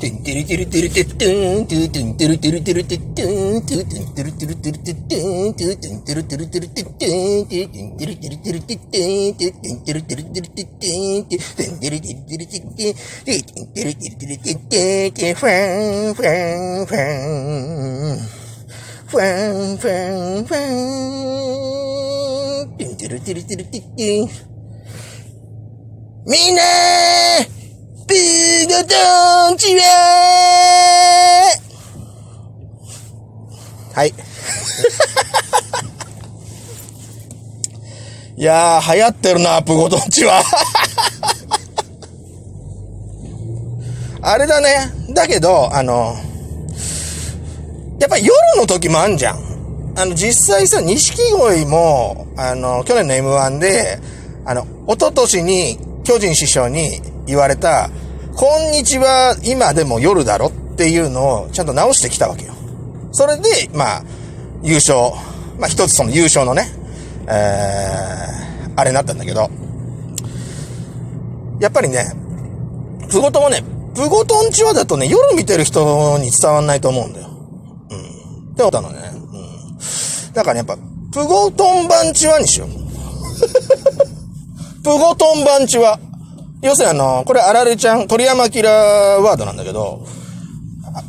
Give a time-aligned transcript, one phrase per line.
[0.00, 10.88] てんてるてるてるてってん、ててんてるてるてるてってん、ててんてるてるてるてってん、ててんてるてるてるてってん、ててんてるてるてるてってん、ててんてるてるてるてって
[11.20, 16.96] ん、ててんてるてるてるてってん、ててんてるてるてるてってん、てファン、ファン、ファ
[18.16, 18.18] ン。
[19.04, 20.56] ファン、ファン、ファ
[22.64, 22.78] ン。
[22.78, 24.28] てんてるてるてるてってん。
[26.26, 27.49] みんなー
[28.66, 31.50] ゴトンチは
[33.94, 34.14] はい。
[38.36, 40.42] いやー、流行ってるな、プゴトンチは。
[44.22, 44.92] あれだね。
[45.10, 46.14] だけど、あの、
[47.98, 49.38] やっぱ夜の時もあんじゃん。
[49.96, 53.98] あの、実際さ、錦鯉も、あの、去年の M1 で、
[54.44, 57.90] あの、一昨年に巨人師匠に言われた、
[58.40, 62.54] こんにちは、今でも夜だろっていうのをちゃんと直してきたわけよ。
[63.12, 64.04] それで、まあ、
[64.62, 65.10] 優勝。
[65.58, 66.72] まあ一つその優勝のね、
[67.28, 69.50] えー、あれになったんだけど、
[71.60, 72.14] やっぱりね、
[73.10, 73.62] プゴトもね、
[73.94, 77.28] プゴトンチワだとね、夜見てる人に伝わんないと思うんだよ。
[77.90, 78.52] うん。
[78.52, 79.00] って思ったのね。
[79.12, 79.18] う
[80.30, 80.32] ん。
[80.32, 80.78] だからね、やっぱ、
[81.12, 82.70] プゴトンバンチワにしよう。
[84.82, 86.00] プゴトンバンチワ。
[86.62, 90.06] 要するにあの、これあられちゃん、鳥山キラーワードなんだけど、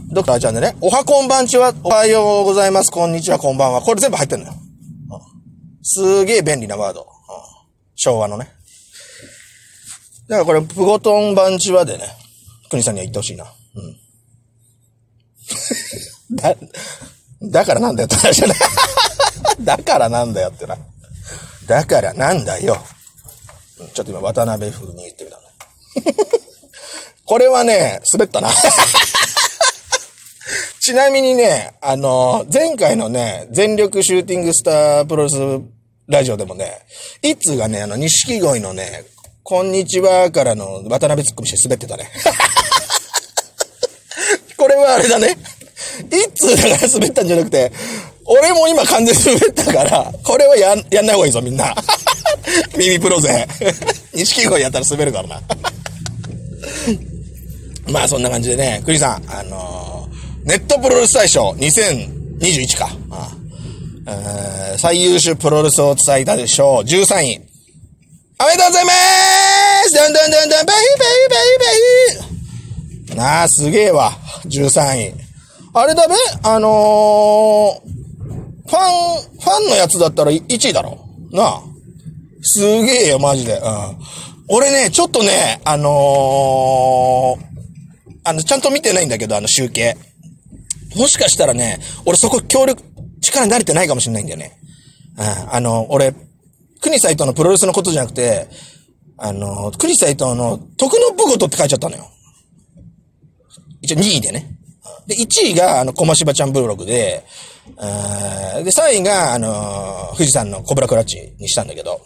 [0.09, 3.81] ドクターちゃんでね、おはこんばんちは、おはようございます、こんにちは、こんばんは。
[3.81, 4.53] これ全部入ってんのよ。
[4.53, 5.19] うん、
[5.83, 7.05] すげえ便利なワード、
[7.95, 8.49] 昭和のね。
[10.30, 12.05] だからこれ、プゴトンバンチはでね、
[12.69, 13.43] 国さんには言ってほしいな。
[13.43, 13.97] うん。
[16.38, 16.55] だ、
[17.41, 18.58] だからなんだよって話じゃない。
[19.59, 20.77] だからなんだよってな。
[21.67, 22.81] だからなんだよ。
[23.93, 25.43] ちょっと今、渡辺風に言ってみたね。
[27.25, 28.49] これはね、滑ったな。
[30.81, 35.37] ちなみにね、あの、前回のね、全力シューティングスタープロレス
[36.08, 36.86] ラジオでもね、
[37.21, 39.05] 一通がね、あの、錦鯉のね、
[39.43, 42.09] こんにちはからの渡辺ツッコミして滑ってたね。
[44.58, 45.37] これはあれだね。
[46.09, 47.71] 一通だから滑ったんじゃなくて、
[48.25, 51.75] 俺も今完全に滑ったから、これはやん、やんない方がいいぞ、みんな。
[52.78, 53.48] 耳プロ勢。
[54.14, 55.42] 錦鯉やったら滑るからな。
[57.88, 62.89] まあそんな感じでね、クリさん、あのー、ネットプロレス大賞2021か。
[63.12, 63.32] あ
[64.06, 66.88] あ最優秀プロレスを伝えたでしょう。
[66.88, 67.42] 13位。
[68.39, 68.92] おめでとうございま
[69.83, 71.36] すどんどんどんどん、ベイベイベ
[73.06, 74.14] イベイなあ、すげえわ。
[74.45, 75.14] 13位。
[75.73, 76.16] あれだべ？
[76.44, 76.72] あのー、
[78.70, 78.82] ファン、
[79.39, 80.98] ファンのやつだったら1位だろ
[81.32, 81.62] なあ。
[82.41, 83.57] すげえよ、マジで。
[83.57, 83.61] うん。
[84.49, 87.52] 俺ね、ちょっとね、あのー、
[88.23, 89.97] あの、ちゃんと見てないんだけど、あの集計。
[90.95, 92.83] もしかしたらね、俺そこ協力、
[93.21, 94.57] 力に慣れてないかもしれないんだよね。
[95.17, 95.53] うん。
[95.53, 96.13] あの、俺、
[96.81, 98.47] 国斎藤のプロレスのことじゃなくて、
[99.17, 102.09] あの、国斎藤の徳の部ごとって書いちゃったのよ。
[103.81, 104.58] 一応2位でね。
[105.08, 107.23] で、1位が、あの、小芝ちゃんブログで、
[108.64, 112.02] で、3位が、あのー富士山のコブラクラッチにしたんだけど、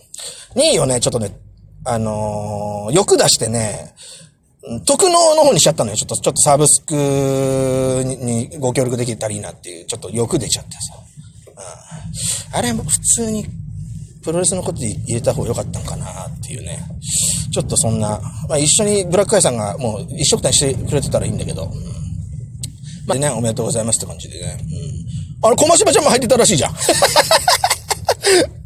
[0.56, 1.36] 2位をね、ちょっとね、
[1.84, 3.94] あのー欲出してね、
[4.86, 5.96] 特納の方にしちゃったのよ。
[5.96, 6.94] ちょっと、ちょっとサブスク
[8.04, 10.80] にご協力できたらいいなっていう、ちょっと欲出ちゃってさ。
[12.52, 13.46] うん、あれも普通に、
[14.24, 16.80] プロレスのこと入れた方が良かったんかなっていうね。
[17.54, 22.06] ちょっとそんな、まあ一緒にブラックアイさんがもう一緒くたにしてくれてたらいいんだけど、うん
[23.08, 24.58] まあね、おめでとうございますって感じでね。
[24.62, 24.95] うん。
[25.42, 26.76] あれ、小松島ちゃんも入ってたらしいじゃん。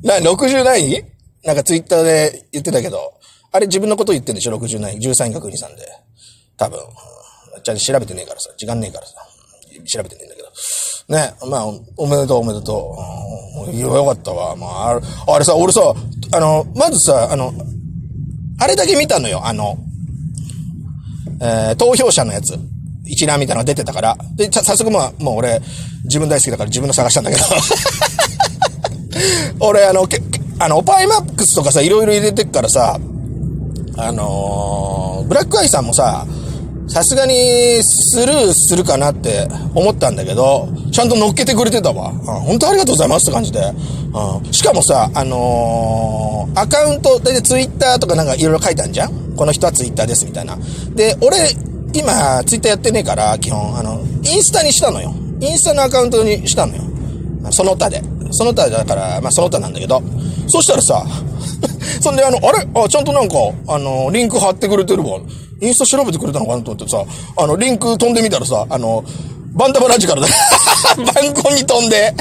[0.03, 1.03] な、60何位？
[1.43, 3.13] なんかツイッターで言ってたけど、
[3.51, 5.83] あれ自分のこと言ってんでしょ ?60 何位？13位か国さんで。
[6.57, 6.79] 多分。
[7.63, 8.49] ちゃんと調べてねえからさ。
[8.57, 9.13] 時間ねえからさ。
[9.85, 10.49] 調べてねえんだけど。
[11.09, 11.65] ね、まあ、
[11.97, 12.95] おめでとうおめでと
[13.65, 13.69] う。
[13.69, 14.55] うん、いやよかったわ。
[14.55, 15.81] まあ、あれあれさ、俺さ、
[16.31, 17.53] あの、まずさ、あの、
[18.59, 19.41] あれだけ見たのよ。
[19.45, 19.77] あの、
[21.41, 22.57] えー投票者のやつ。
[23.09, 24.17] 一覧みたいなのが出てたから。
[24.35, 25.61] で、早速まあ、もう俺、
[26.05, 27.43] 自分大好きだから自分の探したんだけど。
[29.59, 30.07] 俺、あの、
[30.59, 32.99] あの、パイマックスとかさ、いろいろ入れてっからさ、
[33.97, 36.25] あのーブラックアイさんもさ、
[36.87, 37.33] さすがに
[37.83, 42.09] スルーするかなって思ったんだけど、ちゃんと乗っけてくれてたわ。
[42.09, 43.59] うん、本当ありがとうございますって感じで。
[43.61, 49.35] うん、しかもさ、あのーアカウント、だいたいツイッターとかなんかいろいろ書いたんじゃん？
[49.35, 50.57] この人はツイッターですみたいな。
[50.95, 51.37] で、俺、
[51.93, 55.13] 今、ツイッターやってねえから、基本、あの、インスタにしたのよ。
[55.41, 56.83] インスタのアカウントにしたのよ。
[57.51, 58.01] その他で。
[58.31, 60.01] その他だから、まあその他なんだけど。
[60.47, 61.03] そしたらさ、
[62.01, 62.67] そんであの、あれ？
[62.75, 63.35] あ、ちゃんとなんか、
[63.67, 65.19] あの、リンク貼ってくれてるわ。
[65.61, 67.03] インスタ調べてくれたのかなと思ってさ、
[67.37, 69.03] あの、リンク飛んでみたらさ、あの、
[69.53, 70.27] バンダムラジカルだ。
[70.97, 72.13] バンコンに飛んで。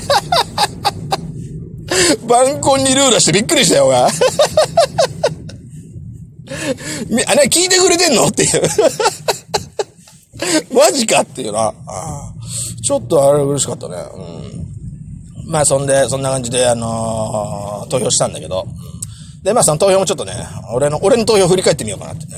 [2.26, 3.96] バンコンにルーラしてびっくりしたよ、俺。
[7.08, 8.26] み、あ、ね、聞いてくれてんの？
[8.26, 8.62] っていう。
[10.78, 11.72] マジかっていうな。
[12.82, 13.96] ちょっとあれ嬉しかったね。
[14.14, 15.50] うん。
[15.50, 18.66] まあ、そんで、そんな感じで、あのー、投票したんだけど。
[19.42, 20.34] で、まあ、その投票もちょっとね、
[20.72, 22.36] 俺の、俺の投票振り返ってみようかなってね。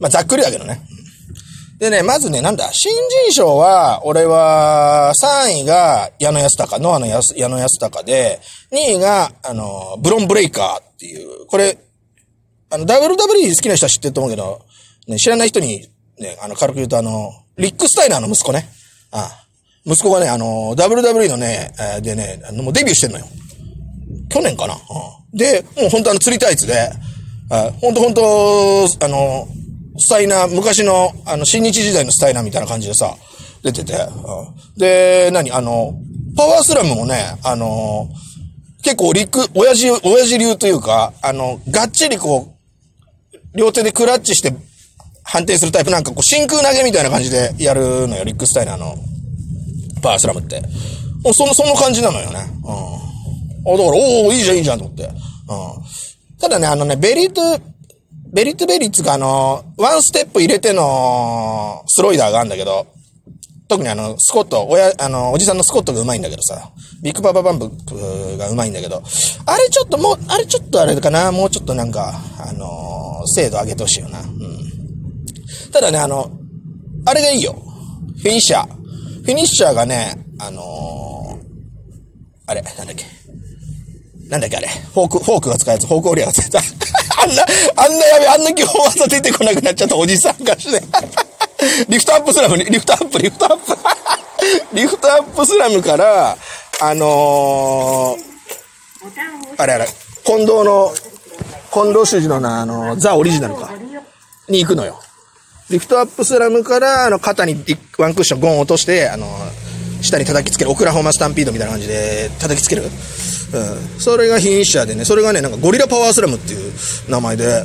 [0.00, 0.80] まあ、ざっくりだけどね。
[1.78, 2.90] でね、まずね、なんだ、新
[3.26, 8.40] 人賞は、俺は、3位が矢野安隆、ノアの矢野安隆で、
[8.72, 11.76] 2位が、あの、ブロンブレイカーっていう、これ、
[12.70, 14.62] あの、WWE 好きな人は知ってると思うけど、
[15.06, 15.86] ね、知らない人に、
[16.18, 18.68] ね、あの、軽く言うとあの、リック・スタイナーの息子ね。
[19.10, 19.46] ああ
[19.86, 21.72] 息子がね、あの、WWE のね、
[22.02, 23.26] でね、もうデビューしてんのよ。
[24.28, 24.74] 去年かな。
[24.74, 24.76] う
[25.34, 26.90] ん、で、もう本当あの、釣りタイツで、
[27.50, 29.48] あ本当本当あの、
[29.98, 33.14] スタイナー、昔の、あの、新日時代のスタイナーみたいな感じでさ、
[33.62, 35.94] 出てて、うん、で、何あの、
[36.36, 38.08] パワースラムもね、あの、
[38.82, 42.56] 結構、リック、親父、親父流というか、あの、がっちりこ
[43.54, 44.52] う、両手でクラッチして
[45.26, 48.94] 判定するタイプなんかこう真空投げみたいな感じでやるのよ、リックスタイナーの
[50.00, 50.62] パワースラムって。
[51.24, 52.38] もうその、その感じなのよね。
[52.64, 53.74] うん。
[53.74, 55.02] あ、だから、おおいいじゃんいいじゃんと思って。
[55.02, 55.10] うん。
[56.38, 57.60] ただね、あのね、ベリート、
[58.32, 62.86] ベリットベリッツがあの、ワンステップ入れてのスロイダーがあるんだけど、
[63.68, 66.70] 特にあの、スコット、親、あの、おじさんのスコットがうまいんだけどさ、
[67.02, 67.68] ビッグパパバンプ
[68.38, 69.02] がうまいんだけど、
[69.46, 74.20] あれちょっともう、あれちょっとあれかな、もうちょっとなんか、あの、精度上げてほしいよな。
[75.72, 76.30] ただね、あの、
[77.04, 77.54] あれがいいよ。
[78.18, 78.66] フィニッシャー。
[78.66, 83.04] フィニッシャーがね、あのー、あれ、なんだっけ。
[84.28, 84.68] なんだっけあれ。
[84.68, 86.74] フォーク、フォークが使うやつ、フォークオリアが使うやつ。
[87.18, 87.44] あんな、
[87.76, 90.82] あんなやべ、あんな基本技出てこなくなっちゃったおじさんがして。
[91.88, 93.76] リフトアップスラムに、リフトアップ、リフトアップ。
[94.74, 96.36] リフトアップスラムから、
[96.80, 98.26] あのー、
[99.56, 99.88] あれあれ、
[100.24, 100.92] 近藤の、
[101.72, 103.70] 近藤修司のな、あの、ザ・オリジナルか。
[104.48, 105.00] に行くのよ。
[105.70, 107.56] リフトアップスラムから、あの、肩に
[107.98, 109.26] ワンクッションゴン落として、あの、
[110.00, 112.82] 下に叩きつける、オクラホマスタンピードみたいな感じで叩きつける。
[112.82, 112.90] うん。
[114.00, 116.72] それがフィニッシャーでね、それがね、なんかゴリラパワースラムっていう
[117.08, 117.64] 名前で、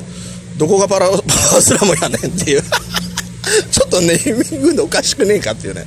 [0.57, 2.63] どこがパラ、 パワースラムやねんっていう
[3.71, 5.85] ちょっとネーミングでおかしくねえかっていうね、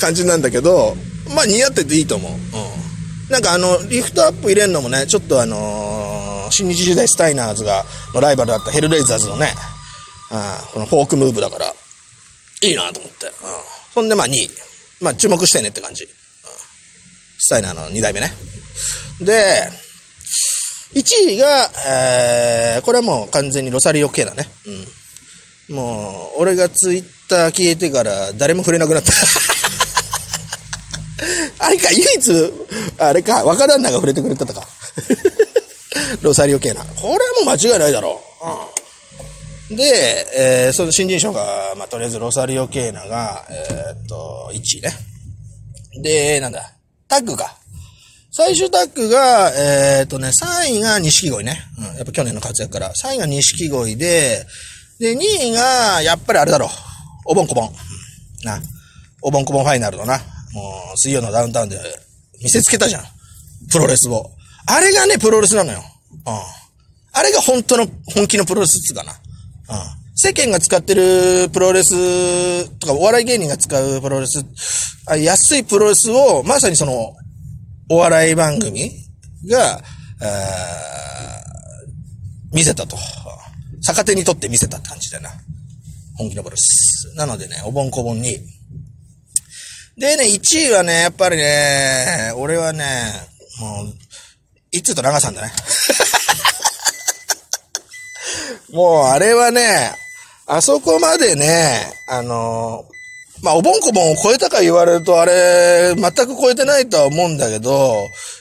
[0.00, 0.96] 感じなんだけど、
[1.34, 2.32] まあ似合ってていいと思う。
[2.32, 2.40] うん。
[3.32, 7.84] なんかあの、リフトアップ入れるのもね、ちょっとあのー、新日時代スタイナーズが、
[8.14, 9.52] のライバルだったヘルレイザーズのね、
[10.30, 11.74] あこのフォークムーブだから、
[12.62, 13.26] いいなと思って。
[13.26, 13.32] うん。
[13.94, 14.50] そんで、まあ2位。
[15.00, 16.04] まあ注目してねって感じ。
[16.04, 16.10] うん、
[17.38, 18.32] スタイナーの2代目ね。
[19.20, 19.70] で、
[20.94, 24.48] 1位が、えー、これはもう完全にロサリオ系だね。
[25.68, 25.76] うん。
[25.76, 29.12] もう、俺がツイッター消えてから誰も触れなくなった。
[31.58, 32.52] あれか、唯一、
[32.98, 34.66] あれか、若旦那が触れてくれたとか。
[36.22, 36.84] ロサリオ系な。
[36.84, 38.46] これはもう間違いないだろう。
[38.46, 38.77] うん。
[39.70, 44.90] で、えー、その新人賞が、まあ、とりあえずロサリオ・ケーナが、えー、っと、1位ね。
[46.02, 46.72] で、なんだ、
[47.06, 47.56] タッグか。
[48.30, 51.60] 最終タッグが、えー、っとね、3位が錦鯉ね。
[51.78, 52.92] うん、やっぱ去年の活躍から。
[52.92, 54.46] 3位が錦鯉で、
[54.98, 56.68] で、2位が、やっぱりあれだろう。
[57.26, 57.70] おぼんこぼん。
[58.44, 58.60] な。
[59.22, 60.18] おぼんこぼんファイナルのな。
[60.52, 61.78] もう、水曜のダウンタウンで
[62.42, 63.02] 見せつけたじゃん。
[63.70, 64.30] プロレスを。
[64.66, 65.80] あれがね、プロレスなのよ。
[66.26, 66.34] うん。
[67.12, 69.12] あれが本当の、本気のプロレスっつうかな。
[70.14, 74.44] 世間が使ってるプロレスとか、お笑い芸人が使うプロレス、
[75.06, 77.14] あ安いプロレスを、まさにその、
[77.88, 78.90] お笑い番組
[79.48, 79.80] が、
[82.52, 82.96] 見せたと。
[83.80, 85.30] 逆手にとって見せたって感じだな。
[86.16, 87.14] 本気のプロレス。
[87.14, 88.38] なのでね、おぼんこぼんに。
[89.96, 93.12] でね、1位はね、やっぱりね、俺はね、
[93.60, 93.94] もう、
[94.70, 95.52] いつと長さんだね。
[98.72, 99.92] もうあれはね、
[100.46, 102.86] あそこまでね、あの
[103.42, 107.70] まあ、おぼんこぼんを超えたか言われると、あれ、全く超えてないとは思うんだけど、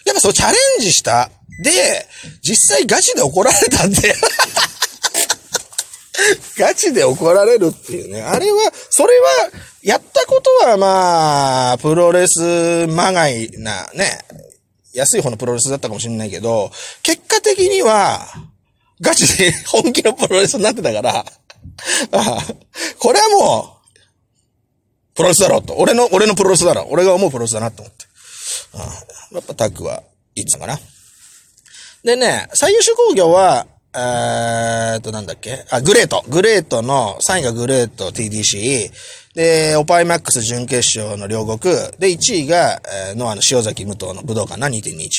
[0.06, 1.30] やっぱそうチャレンジした。
[1.64, 2.08] で、
[2.42, 4.16] 実際ガチで怒られたんで
[6.58, 8.22] ガチで怒られるっていうね。
[8.22, 9.28] あれは、それは、
[9.84, 14.20] やったことはまあ、プロレスまがいなね、
[14.94, 16.72] 安い方のプロレスだったかもしれないけど、
[17.04, 18.28] 結果的には、
[19.02, 21.26] ガチで本気のプロレスになってたから、
[23.00, 23.78] これはもう、
[25.16, 25.76] プロレスだろうと。
[25.78, 26.88] 俺の、俺のプロレスだろう。
[26.92, 28.06] 俺が思うプロレスだなと思って。
[29.34, 30.04] やっぱタッグは
[30.36, 30.78] いつうかな。
[32.04, 36.24] でね、最優秀工業は、えーっと、なんだっけあ、グレート。
[36.30, 38.92] グレートの、3位がグレート TDC。
[39.34, 41.74] で、オパイマックス準決勝の両国。
[41.98, 44.80] で、1位が、えー、ノアの塩崎武藤の武道館な、2.21。
[44.82, 45.10] うん。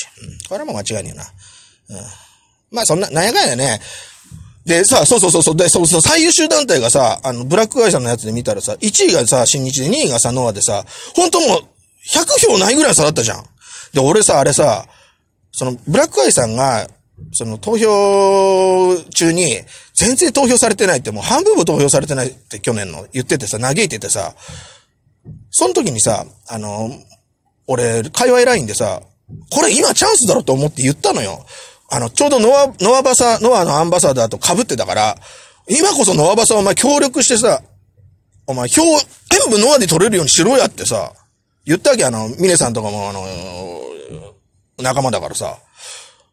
[0.47, 1.23] これも間違いねえな。
[1.89, 2.05] うん。
[2.71, 3.79] まあ、そんな、なんやかんやね。
[4.65, 10.85] で、さ、そうそうそうそう、で、そうそう、最優秀団体がさ、あの、ブラックアイさんのやつで見たらさ、1位がさ、新日で2位がさ、ノアでさ、
[11.15, 11.61] 本当もう、
[12.07, 13.43] 100票ないぐらい差だったじゃん。
[13.93, 14.85] で、俺さ、あれさ、
[15.51, 16.87] その、ブラックアイさんが、
[17.33, 19.59] その、投票中に、
[19.95, 24.35] 全然投票されてないって、もう半分も投票されてないって去年の言っててさ、嘆いててさ、
[25.51, 26.89] その時にさ、あの、
[27.67, 29.01] 俺、界隈ラインでさ、
[29.51, 31.45] これ今チャンスだろと思って言ったのよ。
[31.91, 35.15] あの、ちょうどノア、ノアバサ、ノアのアンバサダーと被ってたから、
[35.67, 37.61] 今こそノアバサお前協力してさ、
[38.47, 38.81] お前票、
[39.29, 41.13] 全部ノアで取れるようにしろやってさ、
[41.65, 43.25] 言ったわけあの、ミネさんとかもあの、
[44.77, 45.45] 仲間だからさ。
[45.45, 45.59] は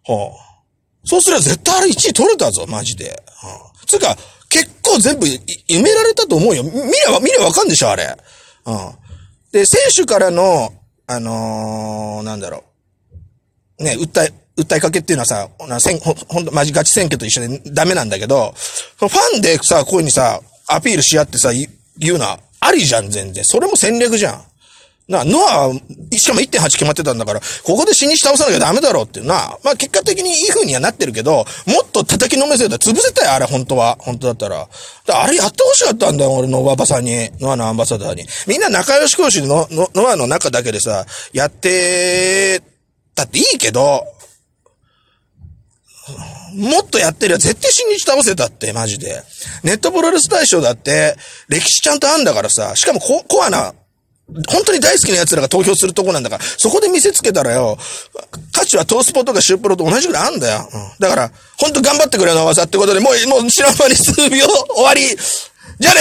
[0.08, 0.62] あ、
[1.04, 3.22] そうすれば絶対あれ1位取れたぞ、マジで。
[3.26, 4.16] はあ、つうか、
[4.48, 6.62] 結構全部埋められたと思うよ。
[6.62, 8.16] 見れば、見ればわかんでしょ、あれ。
[8.66, 8.76] うん。
[9.52, 10.72] で、選手からの、
[11.06, 12.64] あのー、なんだろ
[13.78, 13.84] う。
[13.84, 18.54] ね、訴え、訴えかけっていうのはさ、なせんほほんと、マジガチ選挙と一緒でダメなんだけど、
[18.98, 23.44] ファンでさ、こういうふうにさ、アピールし合ってさ、言うのはありじゃん、全然。
[23.44, 24.42] それも戦略じゃん。
[25.08, 25.72] な、ノア、
[26.16, 29.56] しかも1.8決まってたんだから、ここで死にし倒さなきゃダメだろうっていうな。
[29.62, 33.96] まあ結果的にいい風にはなってるけど、もっと叩きのめせたら潰せたよ、あれ、本当は。
[34.00, 34.68] 本当だったら。
[35.08, 37.30] あれやってほしかったんだよ、俺のおばさんに。
[37.40, 38.26] ノアのアンバサダーに。
[38.48, 42.60] みんな仲良し講師の、の、ノアの中だけでさ、やって
[43.14, 44.04] たっていいけど、
[46.54, 49.22] もっとやってりゃ絶対新日倒せたって、マジで。
[49.64, 51.16] ネットプロレス大賞だって、
[51.48, 53.74] 歴史ちゃんとあんだからさ、しかもココアな、
[54.48, 57.78] 本当に大好きな奴らが投票するとこなんだから、そこで見せつけたらよ、
[58.52, 60.68] 価値はトースポとかシュープロと同じぐらいあんだよ。
[60.72, 65.02] うん、だから、本当頑張ってくれの技ってことで、もう、もう知らん間に数秒終わり。
[65.78, 66.00] じゃあね